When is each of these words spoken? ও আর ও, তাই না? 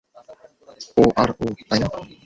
ও 0.97 1.03
আর 1.21 1.29
ও, 1.37 1.47
তাই 1.69 1.79
না? 1.81 1.87